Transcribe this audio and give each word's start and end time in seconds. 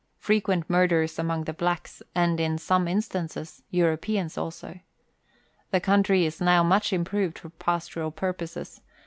Frequent 0.17 0.67
murders 0.67 1.19
among 1.19 1.43
the 1.43 1.53
blacks, 1.53 2.01
and, 2.15 2.39
in 2.39 2.57
some 2.57 2.87
instances, 2.87 3.61
Europeans 3.69 4.35
also. 4.35 4.79
The 5.69 5.79
country 5.79 6.25
is 6.25 6.41
now 6.41 6.63
much 6.63 6.91
improved 6.91 7.37
for 7.37 7.49
pastoral 7.51 8.09
purposes. 8.09 8.81